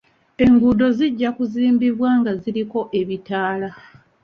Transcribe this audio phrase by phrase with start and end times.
[0.45, 3.69] Enguudo zijja kuzimbibwa nga ziriko ebitaala.